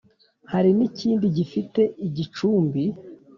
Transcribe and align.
hari 0.51 0.69
n’ikindi 0.77 1.25
gifite 1.37 1.81
igicumbi 2.07 2.83